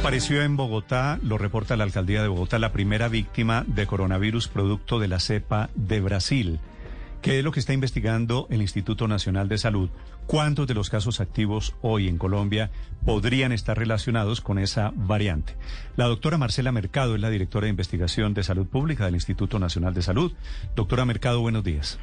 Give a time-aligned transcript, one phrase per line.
[0.00, 5.00] Apareció en Bogotá, lo reporta la alcaldía de Bogotá, la primera víctima de coronavirus producto
[5.00, 6.60] de la cepa de Brasil.
[7.20, 9.90] ¿Qué es lo que está investigando el Instituto Nacional de Salud?
[10.26, 12.70] ¿Cuántos de los casos activos hoy en Colombia
[13.04, 15.56] podrían estar relacionados con esa variante?
[15.96, 19.94] La doctora Marcela Mercado es la directora de investigación de salud pública del Instituto Nacional
[19.94, 20.32] de Salud.
[20.76, 21.98] Doctora Mercado, buenos días.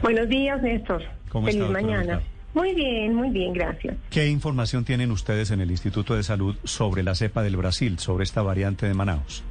[0.00, 1.02] Buenos días, Néstor.
[1.28, 2.14] ¿Cómo Feliz está, mañana.
[2.14, 2.31] Mercado?
[2.54, 3.96] Muy bien, muy bien, gracias.
[4.10, 8.24] ¿Qué información tienen ustedes en el Instituto de Salud sobre la cepa del Brasil, sobre
[8.24, 9.42] esta variante de Manaus?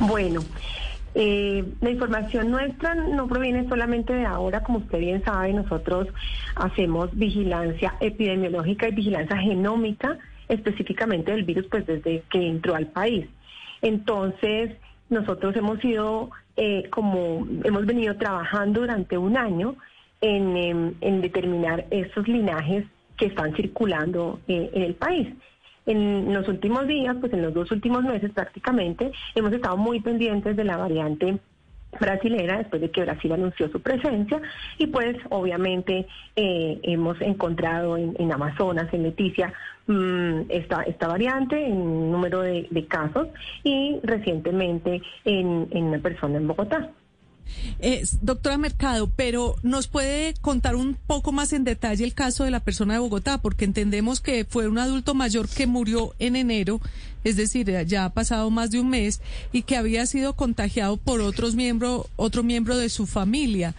[0.00, 0.40] Bueno,
[1.14, 6.08] eh, la información nuestra no proviene solamente de ahora, como usted bien sabe, nosotros
[6.56, 13.26] hacemos vigilancia epidemiológica y vigilancia genómica específicamente del virus, pues desde que entró al país.
[13.80, 14.72] Entonces,
[15.08, 19.76] nosotros hemos sido, eh, como hemos venido trabajando durante un año
[20.22, 22.86] en, em, en determinar esos linajes
[23.18, 25.28] que están circulando eh, en el país.
[25.84, 30.56] En los últimos días, pues en los dos últimos meses prácticamente, hemos estado muy pendientes
[30.56, 31.38] de la variante
[32.00, 34.40] brasilera después de que Brasil anunció su presencia
[34.78, 39.52] y pues obviamente eh, hemos encontrado en, Amazonas, en Leticia,
[39.86, 43.28] mm, esta, esta variante en número de, casos
[43.62, 46.90] y recientemente en, en una persona en Bogotá.
[47.80, 52.50] Eh, doctora Mercado, pero ¿nos puede contar un poco más en detalle el caso de
[52.50, 53.38] la persona de Bogotá?
[53.38, 56.80] Porque entendemos que fue un adulto mayor que murió en enero,
[57.24, 59.20] es decir, ya ha pasado más de un mes,
[59.52, 63.74] y que había sido contagiado por otros miembros, otro miembro de su familia.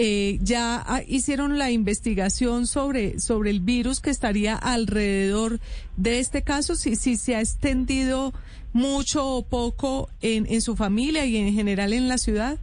[0.00, 5.58] Eh, ya ah, hicieron la investigación sobre, sobre el virus que estaría alrededor
[5.96, 8.32] de este caso, si, si se ha extendido
[8.72, 12.58] mucho o poco en, en su familia y en general en la ciudad.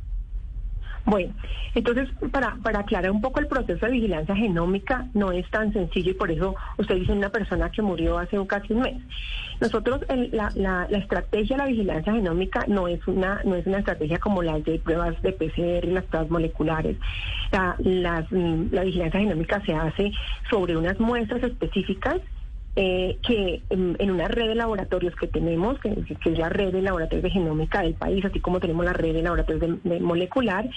[1.06, 1.34] Bueno,
[1.76, 6.12] entonces para, para aclarar un poco el proceso de vigilancia genómica no es tan sencillo
[6.12, 9.04] y por eso usted dice una persona que murió hace casi un mes.
[9.62, 10.02] Nosotros
[10.32, 14.42] la, la estrategia de la vigilancia genómica no es una no es una estrategia como
[14.42, 16.98] las de pruebas de PCR, las pruebas moleculares.
[17.52, 20.12] La, las, mm, la vigilancia genómica se hace
[20.50, 22.20] sobre unas muestras específicas
[22.76, 27.24] eh, que en, una red de laboratorios que tenemos, que, es la red de laboratorios
[27.24, 30.70] de genómica del país, así como tenemos la red de laboratorios molecular,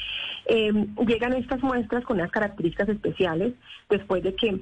[0.47, 0.72] eh,
[1.06, 3.54] llegan estas muestras con unas características especiales
[3.91, 4.60] después de que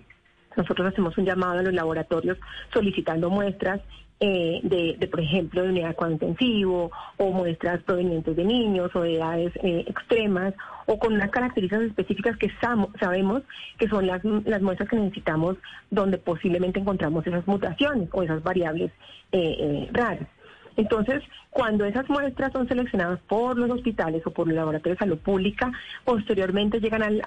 [0.57, 2.39] nosotros hacemos un llamado a los laboratorios
[2.73, 3.81] solicitando muestras
[4.21, 9.17] eh, de, de, por ejemplo, de unidad intensivo o muestras provenientes de niños o de
[9.17, 10.55] edades eh, extremas
[10.87, 12.51] o con unas características específicas que
[12.99, 13.43] sabemos
[13.79, 15.57] que son las, las muestras que necesitamos
[15.91, 18.91] donde posiblemente encontramos esas mutaciones o esas variables
[19.33, 20.29] eh, eh, raras.
[20.77, 25.19] Entonces, cuando esas muestras son seleccionadas por los hospitales o por el laboratorio de salud
[25.19, 25.73] pública,
[26.05, 27.23] posteriormente llegan al,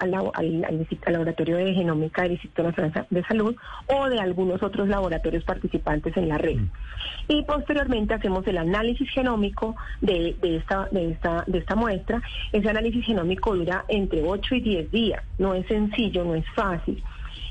[1.08, 3.56] laboratorio de genómica del Instituto Nacional de Salud
[3.88, 6.60] o de algunos otros laboratorios participantes en la red.
[7.28, 12.22] Y posteriormente hacemos el análisis genómico de, esta, de esta muestra.
[12.52, 15.24] Ese análisis genómico dura entre 8 y 10 días.
[15.40, 17.04] No es sencillo, no es fácil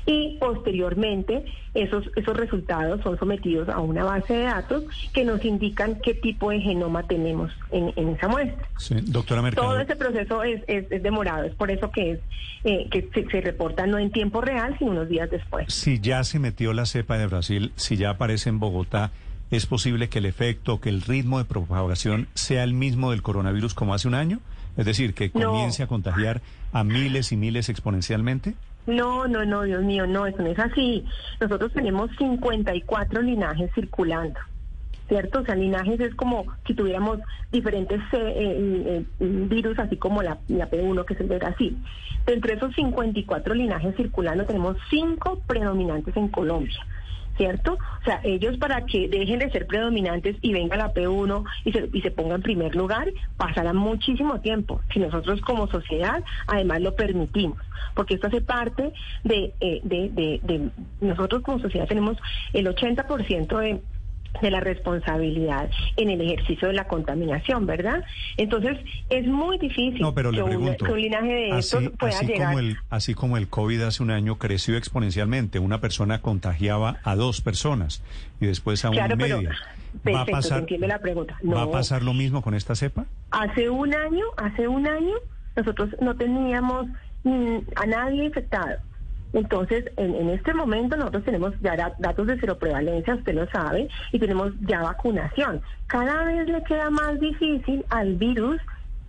[0.05, 4.83] y posteriormente esos, esos resultados son sometidos a una base de datos
[5.13, 8.67] que nos indican qué tipo de genoma tenemos en, en esa muestra.
[8.77, 9.67] Sí, doctora Mercado.
[9.67, 12.19] Todo ese proceso es, es, es demorado, es por eso que, es,
[12.63, 15.73] eh, que se, se reporta no en tiempo real, sino unos días después.
[15.73, 19.11] Si ya se metió la cepa de Brasil, si ya aparece en Bogotá,
[19.51, 23.73] ¿es posible que el efecto, que el ritmo de propagación sea el mismo del coronavirus
[23.73, 24.39] como hace un año?
[24.77, 25.47] Es decir, que No.
[25.51, 26.41] comience a contagiar
[26.71, 28.53] a miles y miles exponencialmente.
[28.89, 31.05] No, no, no, Dios mío, no, eso no es así.
[31.39, 34.39] Nosotros tenemos 54 linajes circulando.
[35.07, 35.39] ¿Cierto?
[35.39, 37.19] O sea, linajes es como si tuviéramos
[37.51, 41.77] diferentes eh, eh, eh, virus, así como la, la P1, que es el de Brasil.
[42.25, 46.79] Dentro de esos 54 linajes circulando, tenemos cinco predominantes en Colombia.
[47.39, 47.73] ¿Cierto?
[47.73, 51.89] O sea, ellos para que dejen de ser predominantes y venga la P1 y se,
[51.93, 53.07] y se ponga en primer lugar,
[53.37, 54.81] pasará muchísimo tiempo.
[54.93, 57.57] Si nosotros como sociedad además lo permitimos,
[57.95, 58.91] porque esto hace parte
[59.23, 60.69] de, eh, de, de, de-
[60.99, 62.17] nosotros como sociedad tenemos
[62.51, 63.81] el 80% de
[64.41, 68.03] de la responsabilidad en el ejercicio de la contaminación, ¿verdad?
[68.37, 68.77] Entonces,
[69.09, 71.97] es muy difícil no, pero le que, un, pregunto, que un linaje de así, estos
[71.97, 72.47] pueda así llegar...
[72.47, 77.15] Como el, así como el COVID hace un año creció exponencialmente, una persona contagiaba a
[77.15, 78.03] dos personas
[78.39, 79.49] y después a Claro, una pero- media.
[80.03, 81.35] Perfecto, ¿Va a pasar, la pregunta.
[81.43, 83.05] ¿Va a pasar lo mismo con esta cepa?
[83.31, 85.15] Hace un año, hace un año,
[85.55, 86.85] nosotros no teníamos
[87.75, 88.77] a nadie infectado.
[89.33, 93.89] Entonces, en, en este momento nosotros tenemos ya da- datos de seroprevalencia, usted lo sabe,
[94.11, 95.61] y tenemos ya vacunación.
[95.87, 98.59] Cada vez le queda más difícil al virus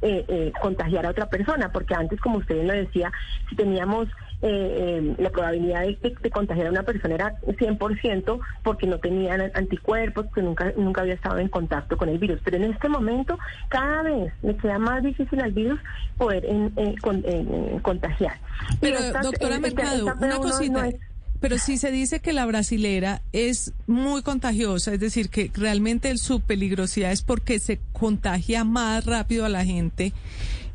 [0.02, 3.12] eh, eh, contagiar a otra persona, porque antes, como usted bien lo decía,
[3.48, 4.08] si teníamos
[4.42, 8.98] eh, eh, la probabilidad de, de- de contagiar a una persona era 100% porque no
[8.98, 12.40] tenían anticuerpos, porque nunca, nunca había estado en contacto con el virus.
[12.42, 13.38] Pero en este momento,
[13.68, 15.78] cada vez le queda más difícil al virus
[16.16, 18.38] poder en- en- con- en- contagiar.
[18.80, 20.72] Pero, doctora esta- Mercado, esta una P1 cosita.
[20.72, 20.94] no es-
[21.40, 26.40] Pero si se dice que la brasilera es muy contagiosa, es decir, que realmente su
[26.40, 30.12] peligrosidad es porque se contagia más rápido a la gente.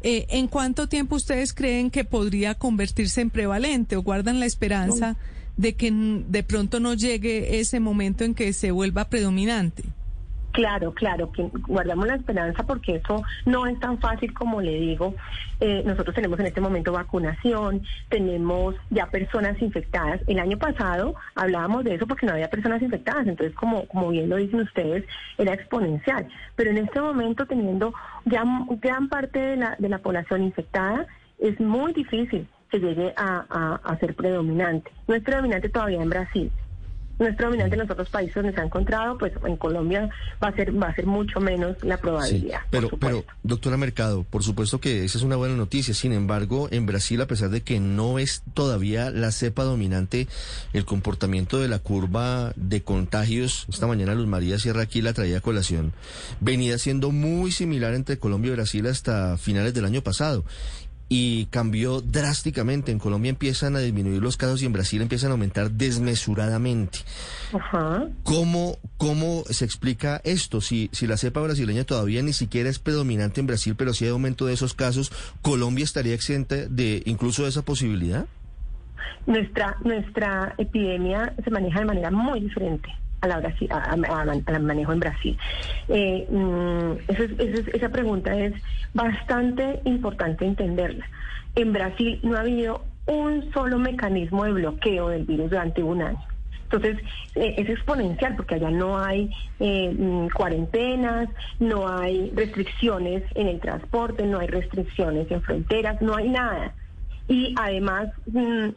[0.02, 5.18] eh, ¿En cuánto tiempo ustedes creen que podría convertirse en prevalente o guardan la esperanza
[5.56, 9.84] de que de pronto no llegue ese momento en que se vuelva predominante?
[10.56, 15.14] Claro, claro, que guardamos la esperanza porque eso no es tan fácil como le digo.
[15.60, 20.22] Eh, nosotros tenemos en este momento vacunación, tenemos ya personas infectadas.
[20.28, 24.30] El año pasado hablábamos de eso porque no había personas infectadas, entonces como, como bien
[24.30, 25.04] lo dicen ustedes,
[25.38, 26.26] era exponencial.
[26.56, 27.94] Pero en este momento teniendo
[28.24, 28.46] ya
[28.82, 31.06] gran parte de la, de la población infectada,
[31.38, 34.90] es muy difícil que llegue a, a- a ser predominante.
[35.06, 36.50] No es predominante todavía en Brasil.
[37.20, 40.10] No es predominante en los otros países donde se ha encontrado, pues en Colombia
[40.44, 42.60] va a ser va a ser mucho menos la probabilidad.
[42.70, 45.94] pero, pero, doctora Mercado, por supuesto que esa es una buena noticia.
[45.94, 50.28] Sin embargo, en Brasil, a pesar de que no es todavía la cepa dominante,
[50.74, 55.38] el comportamiento de la curva de contagios, esta mañana Luz María Sierra aquí la traía
[55.38, 55.94] a colación,
[56.40, 60.44] venía siendo muy similar entre Colombia y Brasil hasta finales del año pasado.
[61.08, 62.92] Y cambió drásticamente.
[62.92, 67.00] En Colombia empiezan a disminuir los casos y en Brasil empiezan a aumentar desmesuradamente.
[67.54, 68.08] Ajá.
[68.24, 70.62] ¿Cómo, ¿Cómo se explica esto?
[70.62, 74.12] Si, si la cepa brasileña todavía ni siquiera es predominante en Brasil, pero si hay
[74.12, 75.12] aumento de esos casos,
[75.42, 78.26] ¿Colombia estaría exenta de incluso de esa posibilidad?
[79.28, 82.90] Nuestra nuestra epidemia se maneja de manera muy diferente
[83.22, 83.96] a la Brasil, a-
[84.60, 85.38] manejo en Brasil.
[85.88, 88.54] Eh, mm, es- es- esa pregunta es
[88.94, 91.06] bastante importante entenderla.
[91.56, 96.22] En Brasil no ha habido un solo mecanismo de bloqueo del virus durante un año.
[96.64, 96.98] Entonces,
[97.36, 99.30] eh, es exponencial porque allá no hay
[99.60, 101.30] eh, mm, cuarentenas,
[101.60, 106.74] no hay restricciones en el transporte, no hay restricciones en fronteras, no hay nada.
[107.28, 108.70] Y además, mm,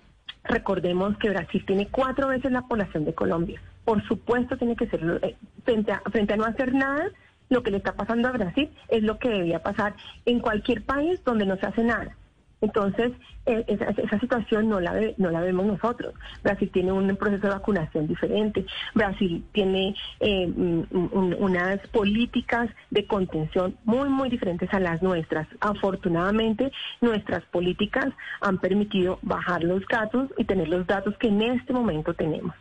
[0.45, 3.61] recordemos que Brasil tiene cuatro veces la población de Colombia.
[3.89, 7.09] Por supuesto, tiene que ser, eh, frente a, frente a no hacer nada,
[7.49, 9.95] lo que le está pasando a Brasil es lo que debía pasar
[10.27, 12.15] en cualquier país donde no se hace nada.
[12.61, 13.13] Entonces,
[13.47, 16.13] eh, esa, situación no la, ve- no la vemos nosotros.
[16.43, 18.67] Brasil tiene un proceso de vacunación diferente.
[18.95, 25.49] Brasil tiene eh, un- un- unas políticas de contención muy, muy diferentes a las nuestras.
[25.61, 28.09] Afortunadamente, nuestras políticas
[28.43, 32.55] han permitido bajar los casos y tener los datos que en este momento tenemos.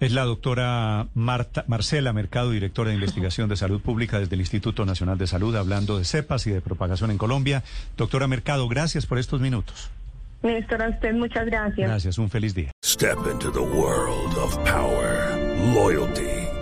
[0.00, 4.86] Es la doctora Marta, Marcela Mercado, directora de investigación de salud pública desde el Instituto
[4.86, 7.62] Nacional de Salud, hablando de cepas y de propagación en Colombia.
[7.98, 9.90] Doctora Mercado, gracias por estos minutos.
[10.42, 11.86] Néstor, a usted muchas gracias.
[11.86, 12.70] Gracias, un feliz día.
[12.82, 15.36] Step into the world of power,
[15.74, 16.48] loyalty,